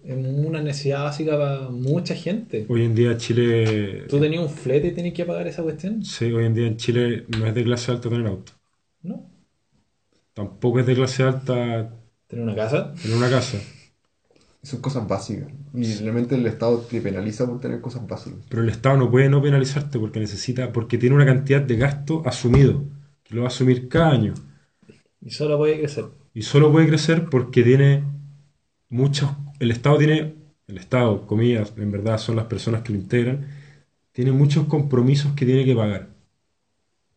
[0.09, 2.65] Es una necesidad básica para mucha gente.
[2.71, 4.07] Hoy en día Chile.
[4.09, 6.03] ¿Tú tenías un flete y tenías que pagar esa cuestión?
[6.03, 8.53] Sí, hoy en día en Chile no es de clase alta tener auto.
[9.03, 9.31] No.
[10.33, 11.91] Tampoco es de clase alta
[12.27, 12.95] ¿Tener una casa?
[12.95, 13.59] tener una casa.
[14.63, 15.51] Son cosas básicas.
[15.75, 18.39] Y realmente el Estado te penaliza por tener cosas básicas.
[18.49, 22.23] Pero el Estado no puede no penalizarte porque necesita, porque tiene una cantidad de gasto
[22.25, 22.83] asumido,
[23.25, 24.33] que lo va a asumir cada año.
[25.21, 26.07] Y solo puede crecer.
[26.33, 28.05] Y solo puede crecer porque tiene
[28.89, 29.31] muchos.
[29.59, 30.35] El Estado tiene.
[30.67, 33.47] El Estado, comillas, en verdad son las personas que lo integran.
[34.13, 36.09] Tiene muchos compromisos que tiene que pagar.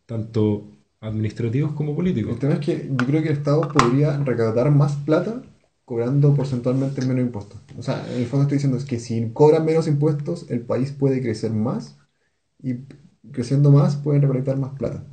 [0.06, 0.68] Tanto
[1.02, 2.34] administrativos como políticos.
[2.34, 5.42] El tema es que yo creo que el Estado podría recaudar más plata
[5.84, 7.60] cobrando porcentualmente menos impuestos.
[7.78, 10.92] O sea, en el fondo estoy diciendo es que si cobran menos impuestos, el país
[10.92, 11.98] puede crecer más
[12.64, 12.76] y
[13.32, 15.04] creciendo más pueden recolectar más plata.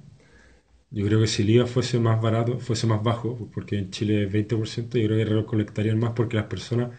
[0.90, 4.24] Yo creo que si el IVA fuese más barato, fuese más bajo, porque en Chile
[4.24, 6.90] es 20%, yo creo que recolectarían más porque las personas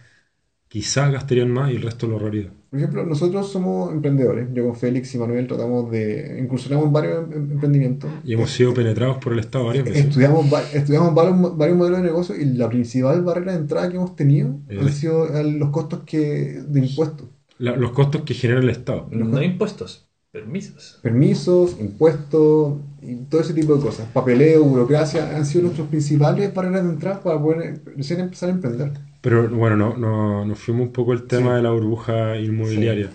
[0.68, 2.52] quizás gastarían más y el resto lo ahorraría.
[2.70, 4.48] Por ejemplo, nosotros somos emprendedores.
[4.54, 8.12] Yo con Félix y Manuel tratamos de incursionamos en varios em- em- emprendimientos.
[8.24, 10.06] Y hemos sido penetrados por el Estado varias veces.
[10.06, 13.96] Estudiamos, va- estudiamos varios, varios modelos de negocio y la principal barrera de entrada que
[13.96, 17.28] hemos tenido El- han sido eh, los costos que, de impuestos.
[17.58, 19.08] La- los costos que genera el Estado.
[19.12, 21.00] No impuestos, permisos.
[21.02, 24.08] Permisos, impuestos y todo ese tipo de cosas.
[24.14, 28.92] Papeleo, burocracia han sido nuestros principales barreras de entrada para poder recién empezar a emprender.
[29.22, 31.56] Pero bueno, no, no, nos fuimos un poco el tema Sí.
[31.58, 33.10] de la burbuja inmobiliaria.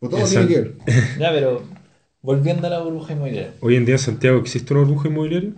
[0.00, 0.74] O todo Esa- tiene que ver.
[1.18, 1.62] Ya, pero
[2.22, 3.52] volviendo a la burbuja inmobiliaria.
[3.60, 5.52] Hoy en día en Santiago existe una burbuja inmobiliaria.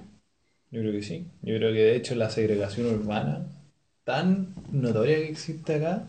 [0.70, 1.26] Yo creo que sí.
[1.42, 3.46] Yo creo que de hecho la segregación urbana
[4.04, 6.04] tan notoria que existe acá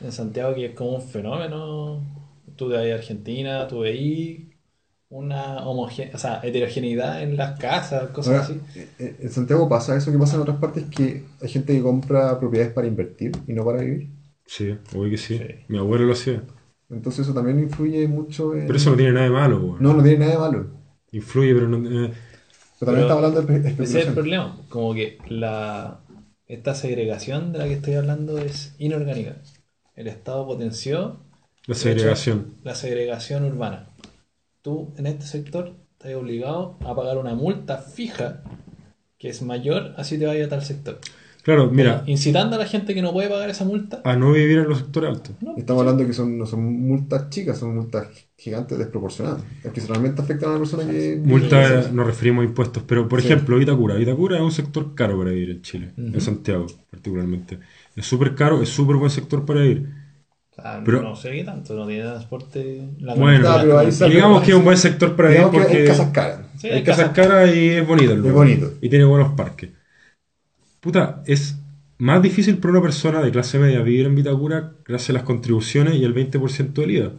[0.00, 2.00] en Santiago que es como un fenómeno.
[2.56, 4.40] Tú de ahí a Argentina, tú veis
[5.14, 8.86] una homogene o sea, heterogeneidad en las casas, cosas Ahora, así.
[8.98, 12.38] eh, en Santiago pasa eso que pasa en otras partes que hay gente que compra
[12.40, 14.08] propiedades para invertir y no para vivir.
[14.46, 15.38] Sí, obvio que sí.
[15.38, 15.44] Sí.
[15.68, 16.42] Mi abuelo lo hacía.
[16.90, 18.66] Entonces eso también influye mucho en...
[18.66, 19.76] Pero eso no tiene nada de malo, weón.
[19.80, 20.66] No, no tiene nada de malo.
[21.12, 21.76] Influye, pero no.
[21.78, 22.12] eh,
[22.80, 24.14] Pero también Pero está hablando de espe- Ese es el especulación.
[24.14, 24.56] problema.
[24.68, 26.00] Como que la
[26.46, 29.36] esta segregación de la que estoy hablando es inorgánica.
[29.96, 31.20] El Estado potenció
[31.66, 32.54] la segregación.
[32.64, 33.88] la segregación urbana.
[34.62, 38.42] Tú en este sector estás obligado a pagar una multa fija
[39.18, 40.98] que es mayor así te vaya a tal sector.
[41.42, 44.00] Claro, mira, Incitando a la gente que no puede pagar esa multa.
[44.04, 45.34] a no vivir en los sectores altos.
[45.40, 49.42] No, Estamos hablando que son, no son multas chicas, son multas gigantes desproporcionadas.
[49.64, 51.20] Es que realmente afectan a la persona que.
[51.24, 53.26] Multa nos referimos a impuestos, pero por Sí.
[53.26, 53.96] ejemplo, Vitacura.
[53.96, 57.58] Vitacura es un sector caro para vivir en Chile, en Santiago particularmente.
[57.96, 59.88] Es súper caro, es súper buen sector para vivir.
[60.62, 62.88] Sea, Pero- no sé qué tanto, no tiene transporte.
[63.00, 65.76] La Bueno, Ah, pero ahí sale- digamos que es un buen sector para que porque
[65.78, 66.40] hay casas caras.
[66.58, 68.34] Sí, hay casas caras y es bonito el lugar.
[68.34, 68.72] bonito.
[68.80, 69.70] Y tiene buenos parques.
[70.80, 71.56] Puta, es
[71.98, 75.94] más difícil para una persona de clase media vivir en Vitacura gracias a las contribuciones
[75.96, 77.12] y el 20% del IVA.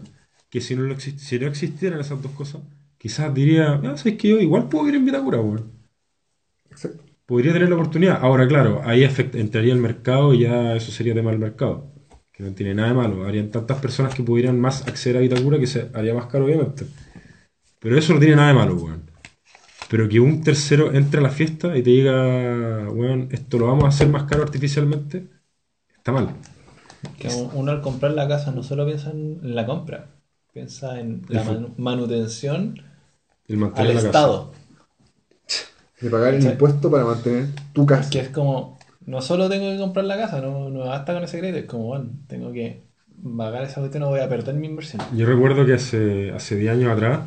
[0.49, 2.61] Que si no, si no existieran esas dos cosas,
[2.97, 5.71] quizás diría, ah, ¿sabes que yo igual puedo vivir en Vitacura, weón?
[6.69, 7.03] Exacto.
[7.25, 8.19] Podría tener la oportunidad.
[8.21, 9.03] Ahora, claro, ahí
[9.33, 11.92] entraría el mercado y ya eso sería tema del mercado.
[12.33, 13.23] Que no tiene nada de malo.
[13.23, 16.85] Habrían tantas personas que pudieran más acceder a Vitacura que se haría más caro, obviamente.
[17.79, 19.03] Pero eso no tiene nada de malo, weón.
[19.89, 23.83] Pero que un tercero entre a la fiesta y te diga, weón, esto lo vamos
[23.85, 25.27] a hacer más caro artificialmente,
[25.95, 26.29] está mal.
[27.19, 30.07] Que uno al comprar la casa no solo piensa en la compra,
[30.53, 31.43] piensa en la
[31.77, 32.81] manutención
[33.47, 34.07] El al la casa.
[34.07, 34.53] Estado.
[35.99, 36.47] De pagar el Sí.
[36.47, 38.09] impuesto para mantener tu casa.
[38.09, 41.39] Que es como, no solo tengo que comprar la casa, no, no basta con ese
[41.39, 42.83] crédito, es como, bueno, tengo que
[43.37, 45.01] pagar esa cuestión, no voy a perder mi inversión.
[45.15, 47.21] Yo recuerdo que hace, hace 10 años atrás,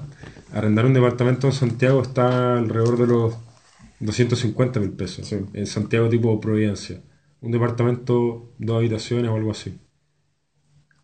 [0.52, 3.36] arrendar un departamento en Santiago está alrededor de los
[4.00, 5.26] 250 mil pesos.
[5.26, 5.38] Sí.
[5.54, 7.02] En Santiago tipo Providencia.
[7.40, 9.78] Un departamento, dos habitaciones o algo así.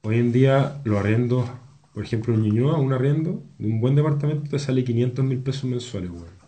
[0.02, 1.48] Hoy en día los arriendos,
[1.94, 5.64] por ejemplo en Ñuñoa, un arriendo de un buen departamento te sale 500 mil pesos
[5.64, 6.42] mensuales, weón.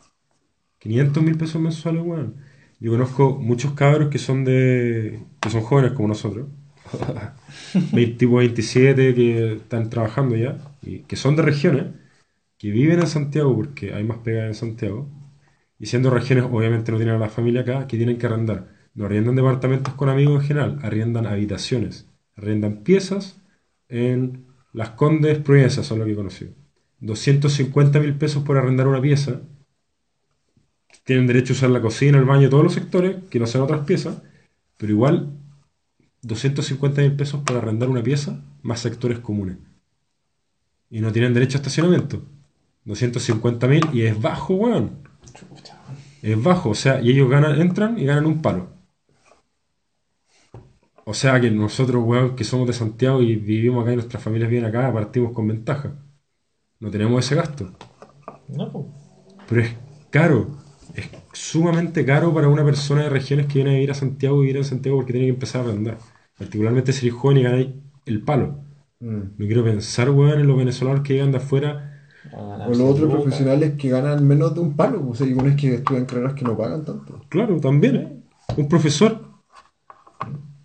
[0.80, 2.36] 500 mil pesos mensuales, weón.
[2.80, 5.20] Yo conozco muchos cabros que son de.
[5.40, 6.48] que son jóvenes como nosotros.
[7.92, 10.58] 20, tipo 27 que están trabajando ya.
[10.82, 11.86] Y que son de regiones.
[12.58, 15.08] Que viven en Santiago porque hay más pega en Santiago.
[15.78, 18.68] Y siendo regiones, obviamente no tienen a la familia acá, que tienen que arrendar.
[18.94, 22.08] No arriendan departamentos con amigos en general, arriendan habitaciones.
[22.36, 23.42] Arriendan piezas
[23.88, 26.52] en Las Condes, Providencia, son lo que he conocido.
[27.00, 29.42] 250 mil pesos por arrendar una pieza.
[31.04, 33.84] Tienen derecho a usar la cocina, el baño, todos los sectores, que no sean otras
[33.86, 34.22] piezas.
[34.78, 35.30] Pero igual,
[36.22, 39.58] 250 mil pesos por arrendar una pieza, más sectores comunes.
[40.90, 42.22] Y no tienen derecho a estacionamiento.
[42.84, 44.98] 250 mil y es bajo, weón.
[46.22, 48.70] Es bajo, o sea, y ellos ganan, entran y ganan un palo.
[51.04, 54.48] O sea que nosotros, weón, que somos de Santiago y vivimos acá y nuestras familias
[54.48, 55.92] viven acá, partimos con ventaja.
[56.80, 57.72] No tenemos ese gasto.
[58.48, 58.86] No.
[59.48, 59.74] Pero es
[60.10, 60.63] caro.
[60.94, 64.40] Es sumamente caro para una persona de regiones que viene a vivir a Santiago y
[64.42, 65.96] vivir en Santiago porque tiene que empezar a aprender.
[66.38, 67.68] Particularmente si eres joven y ganáis
[68.06, 68.60] el palo.
[69.00, 69.18] Mm.
[69.38, 71.90] No quiero pensar, weón, en los venezolanos que llegan de afuera.
[72.32, 75.08] O los otros profesionales que ganan menos de un palo.
[75.08, 77.20] O sea, hay unos que estudian carreras que no pagan tanto.
[77.28, 77.96] Claro, también.
[77.96, 78.22] ¿eh?
[78.56, 79.20] Un profesor,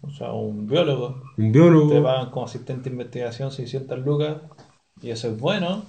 [0.01, 1.21] O sea, un biólogo.
[1.37, 2.03] un Te biólogo.
[2.03, 4.37] pagan como asistente de investigación 600 lucas
[5.01, 5.83] y eso es bueno.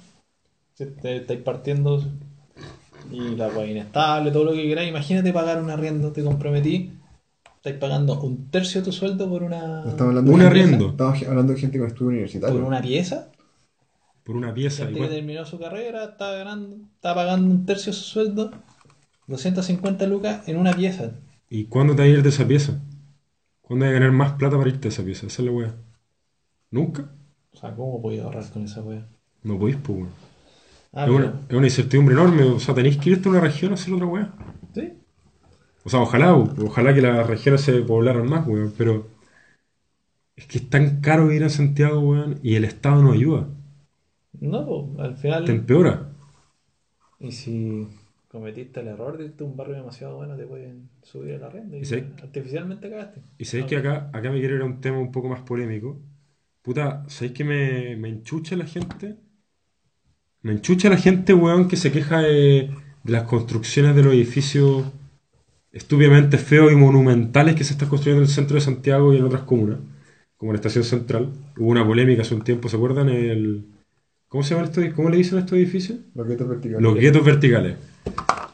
[0.74, 2.02] Si te estáis partiendo
[3.12, 4.88] y la web inestable, todo lo que queráis.
[4.90, 6.92] Imagínate pagar un arriendo, te comprometí.
[7.56, 10.88] Estáis pagando un tercio de tu sueldo por una, No estamos hablando Un de arriendo.
[10.90, 12.56] Estamos hablando de gente con estudio universitario.
[12.56, 13.30] por una pieza.
[14.24, 14.84] Por una pieza.
[14.84, 15.10] Gente igual.
[15.10, 18.50] que terminó su carrera, está ganando, está pagando un tercio de su sueldo,
[19.26, 21.12] 250 lucas en una pieza.
[21.50, 22.80] ¿Y cuándo te vas a ir de esa pieza?
[23.60, 25.26] ¿Cuándo vas a ganar más plata para irte de esa pieza?
[25.26, 25.74] Esa es la weá.
[26.70, 27.10] ¿Nunca?
[27.52, 29.06] O sea, ¿cómo podía ahorrar con esa wea?
[29.42, 30.10] No podéis, pues, weón.
[30.92, 32.42] Ah, es, una, es una incertidumbre enorme.
[32.44, 34.32] O sea, tenéis que irte a una región a hacer otra weá.
[34.74, 35.00] ¿Sí?
[35.84, 39.08] O sea, ojalá, ojalá que las regiones se poblaran más, weón, pero
[40.34, 43.46] es que es tan caro vivir en Santiago, weón, y el Estado no ayuda,
[44.40, 45.44] No, pues, al final.
[45.44, 45.94] te empeora.
[47.20, 47.86] Y si
[48.28, 51.76] cometiste el error de irte a un barrio demasiado bueno, te pueden subir el arriendo
[51.76, 53.22] y ¿Y artificialmente cagaste.
[53.38, 56.00] Y sabéis que acá, acá me quiero ir a un tema un poco más polémico.
[56.62, 59.18] Puta, ¿sabéis que me, me enchucha la gente?
[60.42, 62.70] Me enchucha la gente, weón, que se queja de,
[63.04, 64.84] de las construcciones de los edificios
[65.72, 69.24] estúpidamente feos y monumentales que se están construyendo en el centro de Santiago y en
[69.24, 69.78] otras comunas,
[70.36, 71.30] como la estación central.
[71.56, 73.08] Hubo una polémica hace un tiempo, ¿se acuerdan?
[73.08, 73.66] El,
[74.28, 75.98] ¿Cómo se llaman estos, cómo le dicen a estos edificios?
[76.14, 76.82] Los guetos verticales.
[76.82, 77.76] Los guetos verticales.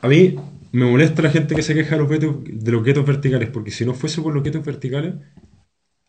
[0.01, 0.37] A mí
[0.73, 3.71] me molesta la gente que se queja de los guetos, de los guetos verticales, porque
[3.71, 5.15] si no fuese por los guetos verticales,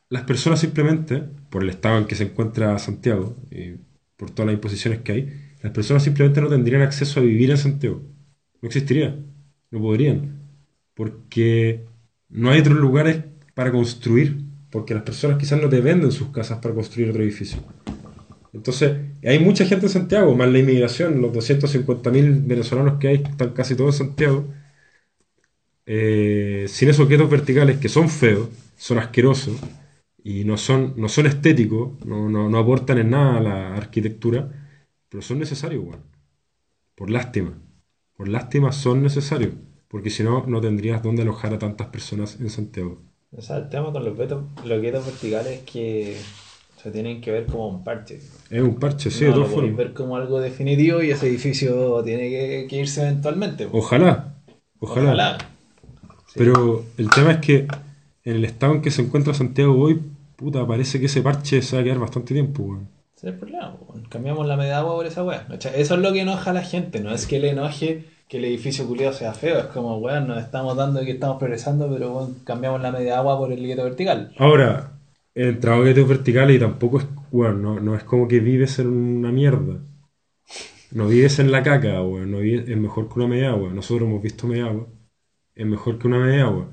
[0.10, 3.76] las personas simplemente, por el estado en que se encuentra Santiago, y
[4.16, 7.58] por todas las imposiciones que hay, las personas simplemente no tendrían acceso a vivir en
[7.58, 8.02] Santiago.
[8.62, 9.16] No existiría.
[9.72, 10.40] No podrían.
[10.94, 11.86] Porque
[12.30, 14.38] no hay otros lugares para construir.
[14.72, 17.60] Porque las personas quizás no te venden sus casas para construir otro edificio.
[18.54, 23.52] Entonces, hay mucha gente en Santiago, más la inmigración, los 250.000 venezolanos que hay, están
[23.52, 24.48] casi todos en Santiago.
[25.86, 29.56] eh, sin esos guetos verticales que son feos, son asquerosos
[30.24, 34.67] y no son, no son estéticos, no, no- no aportan en nada a la arquitectura,
[35.10, 36.04] pero son necesarios, weón.
[36.96, 37.58] Por lástima.
[38.16, 39.54] Por lástima son necesarios.
[39.88, 43.02] Porque si no, no tendrías dónde alojar a tantas personas en Santiago.
[43.32, 46.18] O sea, el tema con los guetos, los guetos verticales es que
[46.82, 48.20] se tienen que ver como un parche.
[48.50, 49.76] Es un parche, sí, no de todas formas.
[49.76, 53.68] ver como algo definitivo y ese edificio tiene que, que irse eventualmente.
[53.68, 53.78] po.
[53.78, 54.36] Ojalá.
[54.80, 55.38] Ojalá.
[56.36, 57.68] Pero el tema es que
[58.24, 60.02] en el estado en que se encuentra Santiago hoy,
[60.36, 62.97] puta, parece que ese parche se va a quedar bastante tiempo, weón.
[63.18, 63.76] Ese es el problema.
[64.10, 65.48] Cambiamos la media agua por esa weá.
[65.76, 67.00] Eso es lo que enoja a la gente.
[67.00, 69.58] No es que le enoje que el edificio culiado sea feo.
[69.58, 73.52] Es como, weón, nos estamos dando que estamos progresando, pero cambiamos la media agua por
[73.52, 74.34] el gueto vertical.
[74.38, 74.92] Ahora,
[75.34, 78.78] he entrado a guetos verticales y tampoco es, weón, no, no es como que vives
[78.78, 79.80] en una mierda.
[80.92, 82.30] No vives en la caca, weón.
[82.30, 83.72] No vives- es mejor que una media agua.
[83.74, 84.86] Nosotros hemos visto media agua.
[85.56, 86.68] Es mejor que una media agua.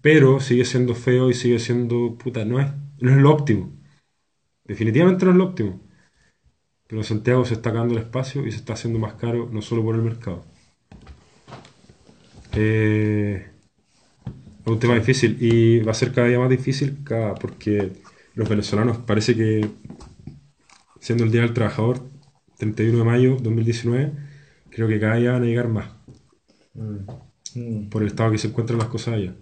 [0.00, 2.68] Pero sigue siendo feo y sigue siendo, puta, no es,
[3.00, 3.70] no es lo óptimo.
[4.64, 5.80] Definitivamente no es lo óptimo.
[6.88, 9.82] Pero Santiago se está acabando el espacio y se está haciendo más caro, no solo
[9.84, 10.46] por el mercado.
[12.52, 13.44] Eh,
[14.60, 17.92] es un tema difícil y va a ser cada día más difícil cada- porque
[18.34, 19.68] los venezolanos parece que,
[21.00, 22.00] siendo el Día del Trabajador,
[22.58, 24.12] 31 de mayo 2019,
[24.70, 25.88] creo que cada día van a llegar más
[27.54, 29.34] Mm, por el estado que se encuentran las cosas allá.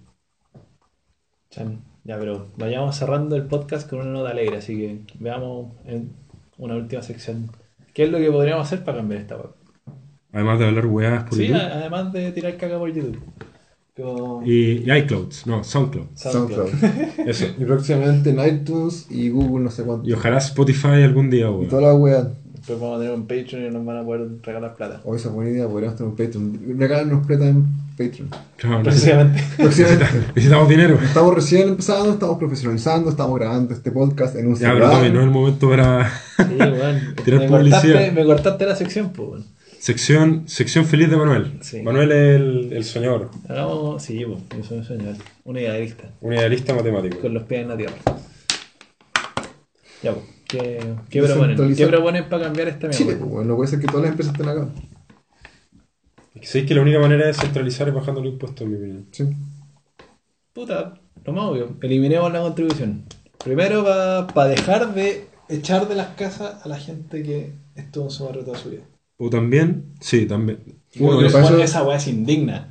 [2.05, 4.57] Ya, pero vayamos cerrando el podcast con una nota alegre.
[4.59, 6.11] Así que veamos en
[6.59, 7.51] una última sección.
[7.95, 9.51] ¿Qué es lo que podríamos hacer para cambiar esta weá?
[10.33, 11.61] Además de hablar weadas por Sí, YouTube.
[11.63, 13.21] a- además de tirar caca por YouTube.
[13.97, 16.07] Como Y, y iCloud, no, SoundCloud.
[16.15, 16.69] SoundCloud.
[16.71, 17.29] SoundCloud.
[17.29, 17.47] Eso.
[17.59, 20.09] y próximamente en iTunes y Google no sé cuánto.
[20.09, 21.69] Y ojalá Spotify algún día, Y weón.
[21.69, 22.33] toda la wea.
[22.63, 25.01] Después vamos a tener un Patreon y nos van a poder regalar plata.
[25.03, 26.79] Hoy esa es buena idea, podríamos tener un Patreon.
[26.79, 27.67] Regálanos plata en
[27.99, 28.29] Patreon.
[28.57, 29.45] Claro, Precisamente.
[29.57, 30.07] Próximamente.
[30.37, 30.97] necesitamos dinero.
[31.03, 34.91] Estamos recién empezando, estamos profesionalizando, estamos grabando este podcast en un Ya, pero.
[34.91, 37.15] Tommy, no es el momento para Sí, weón.
[37.25, 37.83] Tirar me, publicidad.
[37.83, 39.43] cortaste, me cortaste la sección, pues,
[39.81, 41.59] sección, sección feliz de Manuel.
[41.63, 41.83] Sí.
[41.83, 45.17] Manuel es el, el soñador, Hagamos, sí, pues, yo soy un señor.
[45.45, 46.05] Un idealista.
[46.21, 47.19] un idealista matemático.
[47.19, 47.95] Con los pies en la tierra.
[50.05, 50.27] Ya, pues.
[50.53, 51.57] ¿Qué, qué proponen?
[51.57, 51.87] Descentralizar.
[51.87, 53.21] ¿Qué proponen para cambiar esta Chile, mierda?
[53.21, 54.69] pues, bueno, no puede ser que todas las empresas estén acá.
[56.43, 59.07] ¿Sabéis que la única manera de centralizar es bajando los impuestos, en mi opinión?
[59.13, 59.25] Sí.
[60.53, 61.77] Puta, lo más obvio.
[61.81, 63.05] Eliminemos la contribución.
[63.43, 63.85] Primero,
[64.35, 68.45] para dejar de echar de las casas a la gente que estuvo en su barrio
[68.45, 68.83] toda su vida.
[69.19, 70.59] O también, sí, también.
[70.93, 72.69] Eso- esa weá es indigna.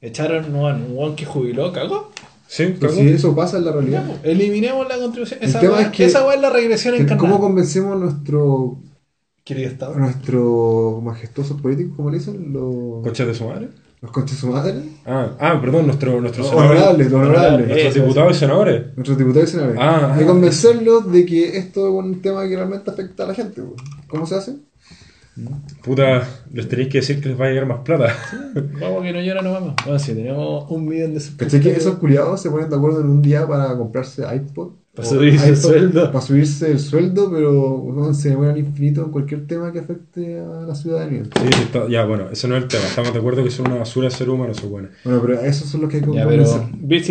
[0.00, 2.10] Echaron un weón que jubiló, cagó.
[2.50, 3.02] Sí, Pero cagó.
[3.02, 4.04] si eso pasa en la realidad.
[4.06, 5.38] Pues, eliminemos la contribución.
[5.42, 7.38] El Esa tema weá es que- esa weá es la regresión ¿Cómo encarnada.
[7.38, 8.78] convencemos a nuestro,
[9.44, 9.94] Querido Estado.
[9.98, 12.52] nuestros majestuosos políticos, como le dicen?
[12.52, 13.68] Los, ¿Conchas de su madre?
[14.02, 14.74] los conches de su madre.
[15.04, 16.80] Ah, ah, perdón, nuestro, nuestros senadores.
[16.80, 17.68] honorables, los honorables.
[17.68, 18.82] Nuestros diputados y senadores.
[18.96, 19.78] Nuestros diputados y senadores.
[19.82, 20.26] Ah, de ah.
[20.26, 23.60] convencerlos de que esto es un tema que realmente afecta a la gente.
[23.62, 23.82] pues.
[24.08, 24.54] ¿Cómo se hace?
[25.82, 28.14] Puta, les tenéis que decir que les va a llegar más plata.
[28.80, 29.74] Vamos que no llora, no vamos.
[29.84, 33.06] Bueno, si tenemos un millón de ¿Cachai que esos culiados se ponen de acuerdo en
[33.08, 34.72] un día para comprarse iPod?
[34.94, 36.10] Para subirse el sueldo.
[36.12, 40.66] Para subirse el sueldo, pero weón, se demoran infinito en cualquier tema que afecte a
[40.66, 41.22] la ciudadanía.
[41.24, 42.82] Sí, está- ya, bueno, ese no es el tema.
[42.84, 44.90] Estamos de acuerdo que son una basura de ser humano, son buenas.
[45.04, 46.08] Bueno, pero esos son los que hay que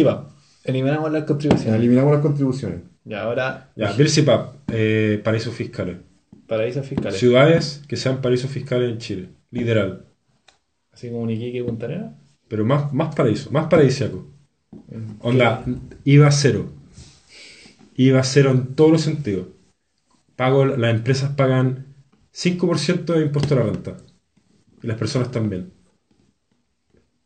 [0.03, 0.29] pap.
[0.65, 1.79] Eliminamos las Ya, contribuciones.
[1.79, 2.79] eliminamos las contribuciones.
[3.05, 5.95] Y ahora, Ya, Birsipap, eh, paraísos fiscales.
[6.49, 7.19] Paraísos fiscales.
[7.19, 9.29] Ciudades que sean paraísos fiscales en Chile.
[9.51, 10.05] Literal.
[10.91, 12.15] Así como un Iquique y Punta Arenas.
[12.49, 14.27] Pero más, más paraíso, más paradisíaco.
[15.21, 15.63] Onda,
[16.03, 16.71] IVA cero.
[17.95, 19.47] IVA cero en todos los sentidos.
[20.35, 21.85] Pago, las empresas pagan
[22.33, 23.97] 5% de impuesto a la renta.
[24.81, 25.71] Y las personas también.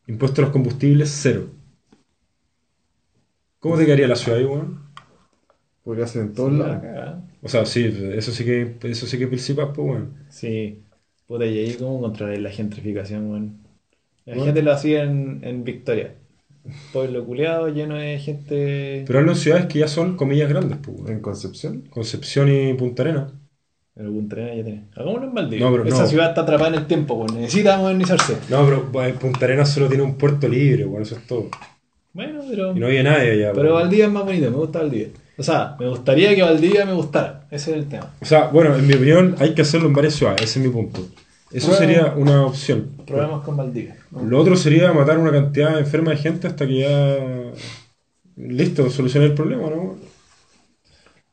[0.08, 1.50] Impuesto a los combustibles, cero.
[3.60, 4.83] ¿Cómo te quedaría la ciudad ahí, weón?
[5.84, 7.24] Podría ser en todos La lados.
[7.42, 10.14] O sea, sí, eso sí que, eso sí que participas, pues, weón.
[10.30, 10.80] Sí.
[11.28, 13.58] Puta, y ahí cómo controlar la gentrificación, weón.
[14.26, 14.46] La Bueno.
[14.46, 16.16] gente lo hacía en, en Victoria.
[16.94, 19.04] Pueblo culeado, lleno de gente.
[19.06, 21.12] Pero hablo en ciudades que ya son comillas grandes, pues, weón.
[21.12, 21.82] En Concepción.
[21.90, 23.34] Concepción y Punta Arenas.
[23.94, 24.84] Pero Punta Arenas ya tiene.
[24.96, 25.66] Hagámoslo en Valdivia.
[25.66, 26.08] No, pero Esa no.
[26.08, 27.36] ciudad está atrapada en el tiempo, weón.
[27.42, 28.38] Necesita modernizarse.
[28.50, 31.50] No, pero eh, Punta Arenas solo tiene un puerto libre, bueno, eso es todo.
[32.14, 32.76] Bueno, pero.
[32.76, 33.52] Y no había nadie allá.
[33.54, 33.82] Pero weón.
[33.82, 35.10] Valdivia es más bonito, me gusta Valdivia.
[35.38, 37.46] O sea, me gustaría que Valdivia me gustara.
[37.50, 38.12] Ese es el tema.
[38.22, 40.72] O sea, bueno, en mi opinión hay que hacerlo en varias ciudades, ese es mi
[40.72, 41.02] punto.
[41.52, 41.80] Eso Bueno.
[41.80, 42.90] sería una opción.
[43.06, 43.96] Probemos con Valdivia.
[44.12, 44.24] ¿no?
[44.24, 47.18] Lo otro sería matar una cantidad enferma de gente hasta que ya...
[48.36, 49.96] Listo, solucionar el problema, ¿no?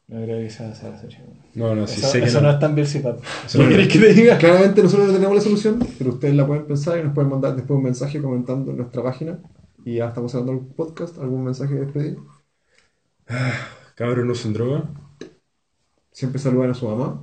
[0.08, 1.18] No creo que sea, sea serio.
[1.54, 2.48] No, no, sí eso sé que eso no.
[2.48, 2.54] no.
[2.54, 3.18] es tan Birsipap.
[3.46, 4.36] Eso ¿Qué no- querés que te diga?
[4.38, 7.54] Claramente nosotros no tenemos la solución, pero ustedes la pueden pensar y nos pueden mandar
[7.56, 9.38] después un mensaje comentando en nuestra página
[9.84, 11.16] Y ya estamos cerrando el podcast.
[11.18, 12.16] ¿Algún mensaje de despedida?
[14.00, 14.84] Cabros no usen droga.
[16.10, 17.20] Siempre saludan a su mamá.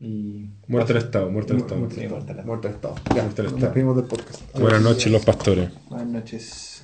[0.00, 1.80] Y Muerte al Estado, muerte al Estado.
[1.80, 2.42] Muerte al Estado.
[2.44, 2.94] Muerte al Estado.
[3.14, 3.56] Ya, Muerte al nos Estado.
[3.60, 4.58] despedimos del podcast.
[4.58, 5.70] Buenas noches, los pastores.
[5.90, 6.75] buenas noches.